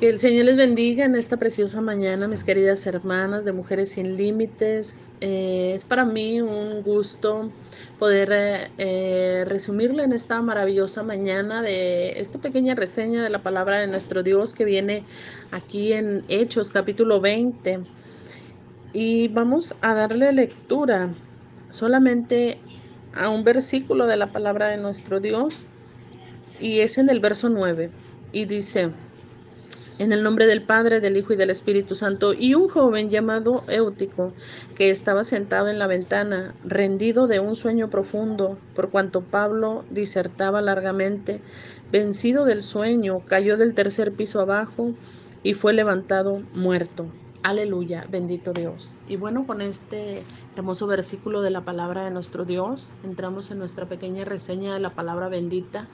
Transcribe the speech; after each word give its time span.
Que 0.00 0.08
el 0.08 0.18
Señor 0.18 0.46
les 0.46 0.56
bendiga 0.56 1.04
en 1.04 1.14
esta 1.14 1.36
preciosa 1.36 1.80
mañana, 1.80 2.26
mis 2.26 2.42
queridas 2.42 2.84
hermanas 2.84 3.44
de 3.44 3.52
Mujeres 3.52 3.92
Sin 3.92 4.16
Límites. 4.16 5.12
Eh, 5.20 5.70
es 5.72 5.84
para 5.84 6.04
mí 6.04 6.40
un 6.40 6.82
gusto 6.82 7.48
poder 8.00 8.72
eh, 8.76 9.44
resumirle 9.46 10.02
en 10.02 10.12
esta 10.12 10.42
maravillosa 10.42 11.04
mañana 11.04 11.62
de 11.62 12.18
esta 12.18 12.40
pequeña 12.40 12.74
reseña 12.74 13.22
de 13.22 13.30
la 13.30 13.44
palabra 13.44 13.78
de 13.78 13.86
nuestro 13.86 14.24
Dios 14.24 14.52
que 14.52 14.64
viene 14.64 15.04
aquí 15.52 15.92
en 15.92 16.24
Hechos 16.26 16.70
capítulo 16.70 17.20
20. 17.20 17.82
Y 18.92 19.28
vamos 19.28 19.76
a 19.80 19.94
darle 19.94 20.32
lectura 20.32 21.14
solamente 21.70 22.58
a 23.14 23.28
un 23.28 23.44
versículo 23.44 24.06
de 24.08 24.16
la 24.16 24.32
palabra 24.32 24.66
de 24.68 24.76
nuestro 24.76 25.20
Dios 25.20 25.66
y 26.58 26.80
es 26.80 26.98
en 26.98 27.08
el 27.10 27.20
verso 27.20 27.48
9 27.48 27.90
y 28.32 28.46
dice, 28.46 28.90
en 29.98 30.12
el 30.12 30.22
nombre 30.22 30.46
del 30.46 30.62
Padre, 30.62 31.00
del 31.00 31.16
Hijo 31.16 31.32
y 31.32 31.36
del 31.36 31.50
Espíritu 31.50 31.94
Santo, 31.94 32.34
y 32.34 32.54
un 32.54 32.68
joven 32.68 33.10
llamado 33.10 33.64
Éutico, 33.68 34.32
que 34.76 34.90
estaba 34.90 35.24
sentado 35.24 35.68
en 35.68 35.78
la 35.78 35.86
ventana, 35.86 36.54
rendido 36.64 37.26
de 37.26 37.40
un 37.40 37.56
sueño 37.56 37.90
profundo, 37.90 38.58
por 38.74 38.90
cuanto 38.90 39.22
Pablo 39.22 39.84
disertaba 39.90 40.62
largamente, 40.62 41.40
vencido 41.92 42.44
del 42.44 42.62
sueño, 42.62 43.20
cayó 43.26 43.56
del 43.56 43.74
tercer 43.74 44.12
piso 44.12 44.40
abajo 44.40 44.94
y 45.42 45.54
fue 45.54 45.72
levantado 45.72 46.42
muerto. 46.54 47.06
Aleluya, 47.44 48.06
bendito 48.10 48.54
Dios. 48.54 48.94
Y 49.06 49.16
bueno, 49.16 49.46
con 49.46 49.60
este 49.60 50.22
hermoso 50.56 50.86
versículo 50.86 51.42
de 51.42 51.50
la 51.50 51.60
palabra 51.60 52.02
de 52.02 52.10
nuestro 52.10 52.46
Dios, 52.46 52.90
entramos 53.02 53.50
en 53.50 53.58
nuestra 53.58 53.84
pequeña 53.84 54.24
reseña 54.24 54.72
de 54.72 54.80
la 54.80 54.94
palabra 54.94 55.28
bendita. 55.28 55.86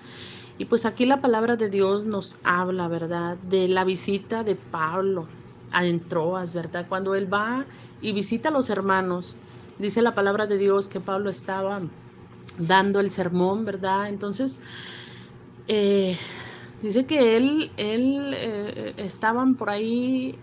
Y 0.59 0.67
pues 0.67 0.87
aquí 0.87 1.07
la 1.07 1.21
palabra 1.21 1.57
de 1.57 1.69
Dios 1.69 2.05
nos 2.05 2.39
habla, 2.45 2.87
¿verdad? 2.87 3.37
De 3.37 3.67
la 3.67 3.83
visita 3.83 4.45
de 4.45 4.55
Pablo 4.55 5.27
a 5.73 5.85
Entroas, 5.85 6.55
¿verdad? 6.55 6.87
Cuando 6.89 7.17
él 7.17 7.27
va 7.33 7.67
y 8.01 8.13
visita 8.13 8.51
a 8.51 8.53
los 8.53 8.71
hermanos, 8.71 9.35
dice 9.81 10.03
la 10.03 10.15
palabra 10.15 10.47
de 10.47 10.57
Dios 10.57 10.89
que 10.89 11.01
Pablo 11.01 11.31
estaba 11.31 11.81
dando 12.59 13.01
el 13.01 13.11
sermón, 13.11 13.65
¿verdad? 13.65 14.09
Entonces, 14.09 14.61
eh, 15.67 16.17
dice 16.81 17.07
que 17.07 17.37
él, 17.37 17.73
él 17.77 18.35
eh, 18.37 18.95
estaban 18.99 19.57
por 19.57 19.69
ahí 19.69 20.39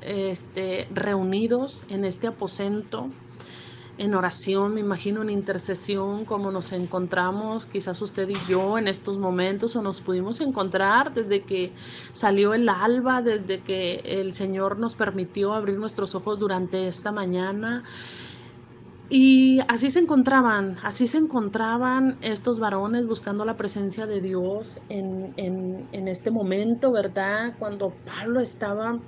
este, 0.00 0.88
reunidos 0.92 1.84
en 1.88 2.04
este 2.04 2.26
aposento 2.26 3.10
en 3.98 4.14
oración, 4.14 4.74
me 4.74 4.80
imagino 4.80 5.22
en 5.22 5.30
intercesión, 5.30 6.26
como 6.26 6.50
nos 6.50 6.72
encontramos 6.72 7.64
quizás 7.66 8.02
usted 8.02 8.28
y 8.28 8.36
yo 8.48 8.76
en 8.76 8.88
estos 8.88 9.16
momentos 9.16 9.74
o 9.74 9.82
nos 9.82 10.02
pudimos 10.02 10.40
encontrar 10.40 11.14
desde 11.14 11.42
que 11.42 11.72
salió 12.12 12.52
el 12.52 12.68
alba, 12.68 13.22
desde 13.22 13.60
que 13.60 14.02
el 14.04 14.34
Señor 14.34 14.78
nos 14.78 14.94
permitió 14.94 15.54
abrir 15.54 15.78
nuestros 15.78 16.14
ojos 16.14 16.38
durante 16.38 16.86
esta 16.88 17.10
mañana. 17.10 17.84
Y 19.08 19.60
así 19.68 19.88
se 19.90 20.00
encontraban, 20.00 20.76
así 20.82 21.06
se 21.06 21.18
encontraban 21.18 22.18
estos 22.22 22.58
varones 22.58 23.06
buscando 23.06 23.44
la 23.44 23.56
presencia 23.56 24.04
de 24.04 24.20
Dios 24.20 24.80
en, 24.88 25.32
en, 25.36 26.08
este 26.08 26.32
momento, 26.32 26.90
¿verdad? 26.90 27.54
Cuando 27.58 27.92
Pablo 28.04 28.40
estaba 28.40 28.98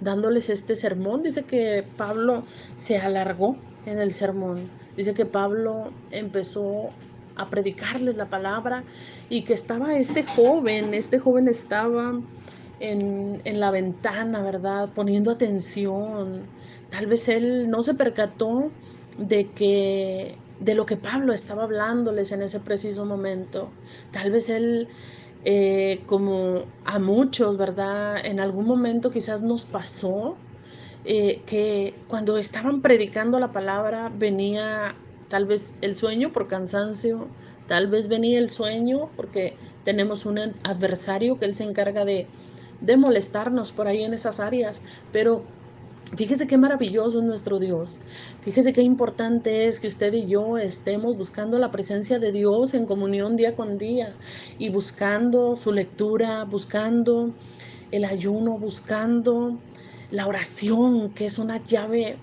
dándoles 0.00 0.50
este 0.50 0.76
sermón, 0.76 1.22
dice 1.22 1.42
que 1.42 1.84
Pablo 1.96 2.44
se 2.76 2.98
alargó 2.98 3.56
en 3.86 3.98
el 3.98 4.14
sermón. 4.14 4.70
Dice 4.96 5.14
que 5.14 5.26
Pablo 5.26 5.90
empezó 6.12 6.90
a 7.34 7.50
predicarles 7.50 8.16
la 8.16 8.26
palabra 8.26 8.84
y 9.28 9.42
que 9.42 9.54
estaba 9.54 9.96
este 9.96 10.22
joven, 10.22 10.94
este 10.94 11.18
joven 11.18 11.48
estaba 11.48 12.20
en, 12.78 13.40
en, 13.44 13.58
la 13.58 13.72
ventana, 13.72 14.42
¿verdad? 14.42 14.90
Poniendo 14.94 15.32
atención. 15.32 16.42
Tal 16.90 17.06
vez 17.06 17.28
él 17.28 17.68
no 17.68 17.82
se 17.82 17.94
percató 17.94 18.70
de 19.20 19.48
que 19.50 20.36
de 20.58 20.74
lo 20.74 20.86
que 20.86 20.96
Pablo 20.96 21.32
estaba 21.32 21.64
hablándoles 21.64 22.32
en 22.32 22.42
ese 22.42 22.60
preciso 22.60 23.06
momento. 23.06 23.70
Tal 24.10 24.30
vez 24.30 24.50
él, 24.50 24.88
eh, 25.44 26.02
como 26.06 26.64
a 26.84 26.98
muchos, 26.98 27.56
¿verdad? 27.56 28.24
En 28.24 28.40
algún 28.40 28.66
momento 28.66 29.10
quizás 29.10 29.42
nos 29.42 29.64
pasó 29.64 30.36
eh, 31.04 31.40
que 31.46 31.94
cuando 32.08 32.36
estaban 32.36 32.82
predicando 32.82 33.38
la 33.38 33.52
palabra 33.52 34.12
venía 34.14 34.94
tal 35.28 35.46
vez 35.46 35.74
el 35.80 35.94
sueño 35.94 36.32
por 36.32 36.46
cansancio, 36.46 37.28
tal 37.66 37.86
vez 37.86 38.08
venía 38.08 38.38
el 38.38 38.50
sueño 38.50 39.08
porque 39.16 39.56
tenemos 39.84 40.26
un 40.26 40.38
adversario 40.62 41.38
que 41.38 41.46
él 41.46 41.54
se 41.54 41.64
encarga 41.64 42.04
de, 42.04 42.26
de 42.82 42.96
molestarnos 42.98 43.72
por 43.72 43.86
ahí 43.86 44.02
en 44.02 44.12
esas 44.12 44.40
áreas, 44.40 44.82
pero 45.10 45.42
Fíjese 46.16 46.48
qué 46.48 46.58
maravilloso 46.58 47.20
es 47.20 47.24
nuestro 47.24 47.60
Dios. 47.60 48.00
Fíjese 48.42 48.72
qué 48.72 48.82
importante 48.82 49.68
es 49.68 49.78
que 49.78 49.86
usted 49.86 50.12
y 50.12 50.26
yo 50.26 50.58
estemos 50.58 51.16
buscando 51.16 51.56
la 51.58 51.70
presencia 51.70 52.18
de 52.18 52.32
Dios 52.32 52.74
en 52.74 52.84
comunión 52.84 53.36
día 53.36 53.54
con 53.54 53.78
día 53.78 54.16
y 54.58 54.70
buscando 54.70 55.56
su 55.56 55.72
lectura, 55.72 56.44
buscando 56.44 57.32
el 57.92 58.04
ayuno, 58.04 58.58
buscando 58.58 59.56
la 60.10 60.26
oración, 60.26 61.10
que 61.10 61.26
es 61.26 61.38
una 61.38 61.62
llave 61.62 62.18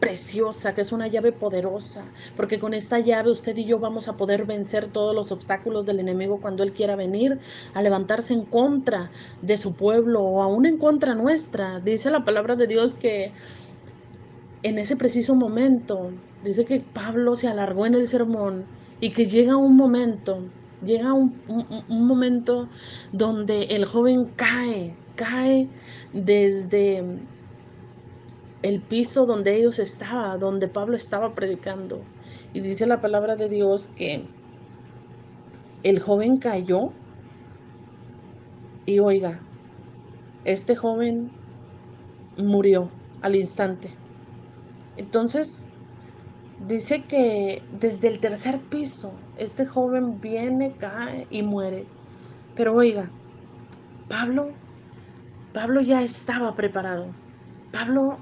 preciosa, 0.00 0.74
que 0.74 0.80
es 0.80 0.92
una 0.92 1.06
llave 1.06 1.30
poderosa, 1.30 2.04
porque 2.34 2.58
con 2.58 2.74
esta 2.74 2.98
llave 2.98 3.30
usted 3.30 3.56
y 3.58 3.66
yo 3.66 3.78
vamos 3.78 4.08
a 4.08 4.16
poder 4.16 4.46
vencer 4.46 4.88
todos 4.88 5.14
los 5.14 5.30
obstáculos 5.30 5.84
del 5.86 6.00
enemigo 6.00 6.40
cuando 6.40 6.62
él 6.62 6.72
quiera 6.72 6.96
venir 6.96 7.38
a 7.74 7.82
levantarse 7.82 8.32
en 8.32 8.46
contra 8.46 9.10
de 9.42 9.56
su 9.56 9.74
pueblo 9.74 10.22
o 10.22 10.42
aún 10.42 10.64
en 10.64 10.78
contra 10.78 11.14
nuestra. 11.14 11.80
Dice 11.80 12.10
la 12.10 12.24
palabra 12.24 12.56
de 12.56 12.66
Dios 12.66 12.94
que 12.94 13.32
en 14.62 14.78
ese 14.78 14.96
preciso 14.96 15.34
momento, 15.36 16.10
dice 16.42 16.64
que 16.64 16.80
Pablo 16.80 17.34
se 17.34 17.48
alargó 17.48 17.86
en 17.86 17.94
el 17.94 18.08
sermón 18.08 18.64
y 19.00 19.10
que 19.10 19.26
llega 19.26 19.56
un 19.56 19.76
momento, 19.76 20.40
llega 20.82 21.12
un, 21.12 21.34
un 21.46 22.06
momento 22.06 22.68
donde 23.12 23.64
el 23.64 23.84
joven 23.84 24.30
cae, 24.36 24.94
cae 25.14 25.68
desde 26.12 27.04
el 28.62 28.80
piso 28.80 29.26
donde 29.26 29.56
ellos 29.56 29.78
estaban, 29.78 30.38
donde 30.38 30.68
Pablo 30.68 30.96
estaba 30.96 31.34
predicando. 31.34 32.00
Y 32.52 32.60
dice 32.60 32.86
la 32.86 33.00
palabra 33.00 33.36
de 33.36 33.48
Dios 33.48 33.88
que 33.96 34.24
el 35.82 36.00
joven 36.00 36.38
cayó 36.38 36.92
y 38.86 38.98
oiga, 38.98 39.40
este 40.44 40.74
joven 40.74 41.30
murió 42.36 42.90
al 43.22 43.36
instante. 43.36 43.90
Entonces, 44.96 45.66
dice 46.66 47.04
que 47.04 47.62
desde 47.78 48.08
el 48.08 48.20
tercer 48.20 48.58
piso, 48.60 49.18
este 49.38 49.64
joven 49.64 50.20
viene, 50.20 50.72
cae 50.72 51.26
y 51.30 51.42
muere. 51.42 51.86
Pero 52.56 52.74
oiga, 52.74 53.10
Pablo, 54.08 54.50
Pablo 55.54 55.80
ya 55.80 56.02
estaba 56.02 56.54
preparado. 56.54 57.06
Pablo 57.72 58.18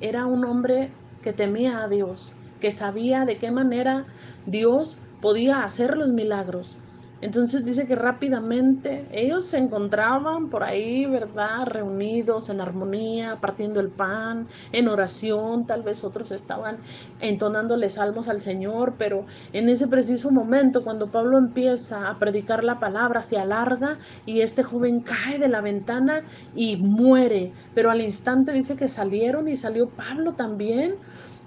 era 0.00 0.26
un 0.26 0.44
hombre 0.44 0.98
que 1.20 1.32
temía 1.32 1.82
a 1.82 1.88
Dios, 1.88 2.40
que 2.60 2.70
sabía 2.70 3.24
de 3.24 3.38
qué 3.38 3.50
manera 3.50 4.06
Dios 4.44 5.02
podía 5.20 5.64
hacer 5.64 5.96
los 5.96 6.12
milagros. 6.12 6.86
Entonces 7.22 7.64
dice 7.64 7.86
que 7.86 7.94
rápidamente 7.96 9.06
ellos 9.10 9.46
se 9.46 9.56
encontraban 9.56 10.50
por 10.50 10.62
ahí, 10.62 11.06
¿verdad? 11.06 11.66
Reunidos 11.66 12.50
en 12.50 12.60
armonía, 12.60 13.40
partiendo 13.40 13.80
el 13.80 13.88
pan, 13.88 14.48
en 14.72 14.86
oración, 14.88 15.66
tal 15.66 15.82
vez 15.82 16.04
otros 16.04 16.30
estaban 16.30 16.76
entonándole 17.20 17.88
salmos 17.88 18.28
al 18.28 18.42
Señor, 18.42 18.96
pero 18.98 19.24
en 19.54 19.70
ese 19.70 19.88
preciso 19.88 20.30
momento, 20.30 20.84
cuando 20.84 21.10
Pablo 21.10 21.38
empieza 21.38 22.10
a 22.10 22.18
predicar 22.18 22.62
la 22.62 22.78
palabra, 22.80 23.22
se 23.22 23.38
alarga 23.38 23.98
y 24.26 24.42
este 24.42 24.62
joven 24.62 25.00
cae 25.00 25.38
de 25.38 25.48
la 25.48 25.62
ventana 25.62 26.22
y 26.54 26.76
muere. 26.76 27.52
Pero 27.74 27.90
al 27.90 28.02
instante 28.02 28.52
dice 28.52 28.76
que 28.76 28.88
salieron 28.88 29.48
y 29.48 29.56
salió 29.56 29.88
Pablo 29.88 30.34
también. 30.34 30.96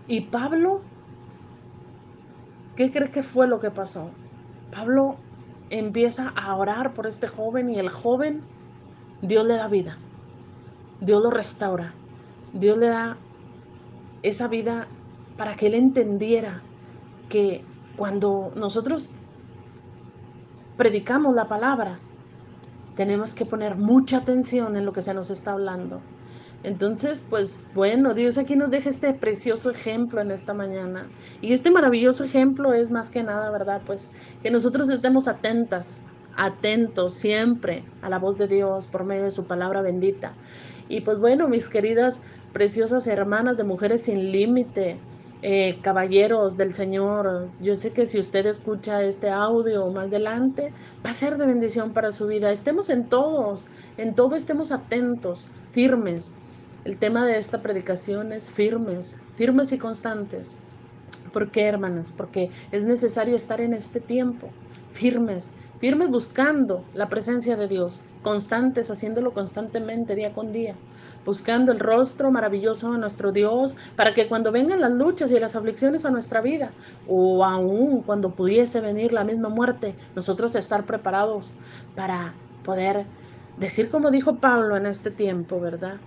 Y 0.07 0.21
Pablo, 0.21 0.81
¿qué 2.75 2.89
cree 2.89 3.11
que 3.11 3.21
fue 3.21 3.47
lo 3.47 3.59
que 3.59 3.69
pasó? 3.69 4.09
Pablo 4.71 5.17
empieza 5.69 6.29
a 6.29 6.55
orar 6.55 6.93
por 6.93 7.07
este 7.07 7.27
joven 7.27 7.69
y 7.69 7.79
el 7.79 7.89
joven, 7.89 8.41
Dios 9.21 9.45
le 9.45 9.55
da 9.55 9.67
vida, 9.67 9.97
Dios 11.01 11.21
lo 11.21 11.29
restaura, 11.29 11.93
Dios 12.53 12.77
le 12.77 12.87
da 12.87 13.17
esa 14.23 14.47
vida 14.47 14.87
para 15.37 15.55
que 15.55 15.67
él 15.67 15.75
entendiera 15.75 16.61
que 17.29 17.63
cuando 17.95 18.51
nosotros 18.55 19.15
predicamos 20.77 21.35
la 21.35 21.47
palabra, 21.47 21.97
tenemos 22.95 23.33
que 23.33 23.45
poner 23.45 23.75
mucha 23.75 24.17
atención 24.17 24.75
en 24.75 24.85
lo 24.85 24.93
que 24.93 25.01
se 25.01 25.13
nos 25.13 25.29
está 25.29 25.51
hablando. 25.51 26.01
Entonces, 26.63 27.23
pues 27.29 27.63
bueno, 27.73 28.13
Dios 28.13 28.37
aquí 28.37 28.55
nos 28.55 28.69
deja 28.69 28.89
este 28.89 29.13
precioso 29.13 29.71
ejemplo 29.71 30.21
en 30.21 30.31
esta 30.31 30.53
mañana. 30.53 31.07
Y 31.41 31.53
este 31.53 31.71
maravilloso 31.71 32.23
ejemplo 32.23 32.73
es 32.73 32.91
más 32.91 33.09
que 33.09 33.23
nada, 33.23 33.49
¿verdad? 33.49 33.81
Pues 33.85 34.11
que 34.43 34.51
nosotros 34.51 34.89
estemos 34.89 35.27
atentas 35.27 36.01
atentos 36.39 37.13
siempre 37.13 37.83
a 38.01 38.09
la 38.09 38.17
voz 38.17 38.37
de 38.37 38.47
Dios 38.47 38.87
por 38.87 39.03
medio 39.03 39.23
de 39.23 39.31
su 39.31 39.45
palabra 39.45 39.81
bendita. 39.81 40.33
Y 40.87 41.01
pues 41.01 41.19
bueno, 41.19 41.49
mis 41.49 41.69
queridas, 41.69 42.21
preciosas 42.53 43.05
hermanas 43.07 43.57
de 43.57 43.65
mujeres 43.65 44.03
sin 44.03 44.31
límite, 44.31 44.97
eh, 45.41 45.79
caballeros 45.81 46.57
del 46.57 46.73
Señor, 46.73 47.49
yo 47.61 47.75
sé 47.75 47.91
que 47.91 48.05
si 48.05 48.19
usted 48.19 48.45
escucha 48.45 49.03
este 49.03 49.29
audio 49.29 49.89
más 49.91 50.07
adelante, 50.07 50.73
va 51.05 51.11
a 51.11 51.13
ser 51.13 51.37
de 51.37 51.45
bendición 51.45 51.91
para 51.91 52.11
su 52.11 52.27
vida. 52.27 52.51
Estemos 52.51 52.89
en 52.89 53.07
todos, 53.07 53.65
en 53.97 54.15
todo 54.15 54.35
estemos 54.35 54.71
atentos, 54.71 55.49
firmes. 55.71 56.37
El 56.85 56.97
tema 56.97 57.25
de 57.25 57.37
esta 57.37 57.61
predicación 57.61 58.31
es 58.31 58.49
firmes, 58.49 59.21
firmes 59.35 59.73
y 59.73 59.77
constantes. 59.77 60.59
¿Por 61.33 61.51
qué, 61.51 61.65
hermanas? 61.65 62.13
Porque 62.15 62.51
es 62.71 62.85
necesario 62.85 63.35
estar 63.35 63.59
en 63.59 63.73
este 63.73 63.99
tiempo, 63.99 64.47
firmes, 64.89 65.51
firmes 65.79 66.09
buscando 66.09 66.85
la 66.93 67.09
presencia 67.09 67.57
de 67.57 67.67
Dios, 67.67 68.03
constantes, 68.21 68.89
haciéndolo 68.89 69.33
constantemente, 69.33 70.15
día 70.15 70.31
con 70.31 70.53
día, 70.53 70.73
buscando 71.25 71.73
el 71.73 71.79
rostro 71.81 72.31
maravilloso 72.31 72.93
de 72.93 72.97
nuestro 72.97 73.33
Dios, 73.33 73.75
para 73.97 74.13
que 74.13 74.29
cuando 74.29 74.53
vengan 74.53 74.79
las 74.79 74.91
luchas 74.91 75.31
y 75.31 75.39
las 75.39 75.57
aflicciones 75.57 76.05
a 76.05 76.11
nuestra 76.11 76.39
vida, 76.39 76.71
o 77.09 77.43
aún 77.43 78.03
cuando 78.03 78.31
pudiese 78.31 78.79
venir 78.79 79.11
la 79.11 79.25
misma 79.25 79.49
muerte, 79.49 79.95
nosotros 80.15 80.55
estar 80.55 80.85
preparados 80.85 81.53
para 81.93 82.33
poder 82.63 83.05
decir 83.57 83.89
como 83.89 84.11
dijo 84.11 84.37
Pablo 84.37 84.77
en 84.77 84.85
este 84.85 85.11
tiempo, 85.11 85.59
¿verdad? 85.59 85.97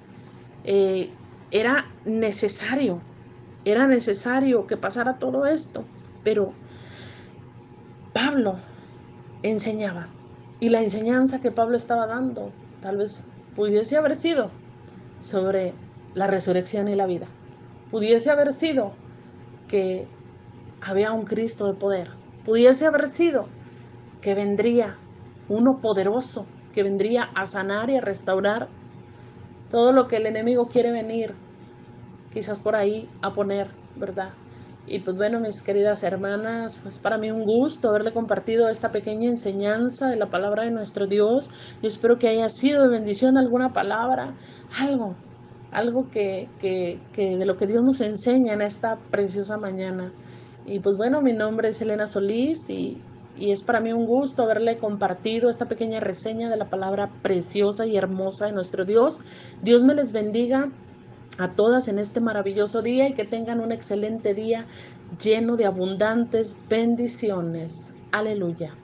Eh, 0.64 1.10
era 1.50 1.86
necesario, 2.04 3.00
era 3.64 3.86
necesario 3.86 4.66
que 4.66 4.76
pasara 4.76 5.18
todo 5.18 5.46
esto, 5.46 5.84
pero 6.24 6.52
Pablo 8.12 8.58
enseñaba. 9.42 10.08
Y 10.60 10.68
la 10.68 10.80
enseñanza 10.80 11.40
que 11.40 11.50
Pablo 11.50 11.76
estaba 11.76 12.06
dando 12.06 12.52
tal 12.80 12.96
vez 12.96 13.26
pudiese 13.54 13.96
haber 13.96 14.14
sido 14.14 14.50
sobre 15.18 15.74
la 16.14 16.26
resurrección 16.26 16.88
y 16.88 16.94
la 16.94 17.06
vida. 17.06 17.26
Pudiese 17.90 18.30
haber 18.30 18.52
sido 18.52 18.92
que 19.68 20.06
había 20.80 21.12
un 21.12 21.24
Cristo 21.24 21.66
de 21.66 21.74
poder. 21.74 22.10
Pudiese 22.44 22.86
haber 22.86 23.06
sido 23.06 23.46
que 24.20 24.34
vendría 24.34 24.96
uno 25.48 25.80
poderoso, 25.80 26.46
que 26.72 26.82
vendría 26.82 27.24
a 27.34 27.44
sanar 27.44 27.90
y 27.90 27.96
a 27.96 28.00
restaurar 28.00 28.68
todo 29.72 29.92
lo 29.92 30.06
que 30.06 30.18
el 30.18 30.26
enemigo 30.26 30.68
quiere 30.68 30.92
venir, 30.92 31.34
quizás 32.30 32.60
por 32.60 32.76
ahí, 32.76 33.08
a 33.22 33.32
poner, 33.32 33.68
¿verdad? 33.96 34.30
Y 34.86 34.98
pues 34.98 35.16
bueno, 35.16 35.40
mis 35.40 35.62
queridas 35.62 36.02
hermanas, 36.02 36.78
pues 36.82 36.98
para 36.98 37.16
mí 37.16 37.30
un 37.30 37.44
gusto 37.44 37.88
haberle 37.88 38.12
compartido 38.12 38.68
esta 38.68 38.92
pequeña 38.92 39.28
enseñanza 39.30 40.10
de 40.10 40.16
la 40.16 40.28
palabra 40.28 40.64
de 40.64 40.72
nuestro 40.72 41.06
Dios. 41.06 41.50
Yo 41.80 41.86
espero 41.86 42.18
que 42.18 42.28
haya 42.28 42.50
sido 42.50 42.82
de 42.82 42.88
bendición 42.88 43.38
alguna 43.38 43.72
palabra, 43.72 44.34
algo, 44.78 45.14
algo 45.70 46.10
que, 46.10 46.50
que, 46.60 47.00
que 47.14 47.38
de 47.38 47.46
lo 47.46 47.56
que 47.56 47.66
Dios 47.66 47.82
nos 47.82 48.02
enseña 48.02 48.52
en 48.52 48.60
esta 48.60 48.98
preciosa 49.10 49.56
mañana. 49.56 50.12
Y 50.66 50.80
pues 50.80 50.98
bueno, 50.98 51.22
mi 51.22 51.32
nombre 51.32 51.70
es 51.70 51.80
Elena 51.80 52.06
Solís 52.06 52.68
y, 52.68 53.00
y 53.36 53.50
es 53.50 53.62
para 53.62 53.80
mí 53.80 53.92
un 53.92 54.06
gusto 54.06 54.42
haberle 54.42 54.78
compartido 54.78 55.48
esta 55.48 55.66
pequeña 55.66 56.00
reseña 56.00 56.50
de 56.50 56.56
la 56.56 56.70
palabra 56.70 57.10
preciosa 57.22 57.86
y 57.86 57.96
hermosa 57.96 58.46
de 58.46 58.52
nuestro 58.52 58.84
Dios. 58.84 59.22
Dios 59.62 59.84
me 59.84 59.94
les 59.94 60.12
bendiga 60.12 60.70
a 61.38 61.52
todas 61.52 61.88
en 61.88 61.98
este 61.98 62.20
maravilloso 62.20 62.82
día 62.82 63.08
y 63.08 63.14
que 63.14 63.24
tengan 63.24 63.60
un 63.60 63.72
excelente 63.72 64.34
día 64.34 64.66
lleno 65.22 65.56
de 65.56 65.64
abundantes 65.64 66.56
bendiciones. 66.68 67.94
Aleluya. 68.10 68.74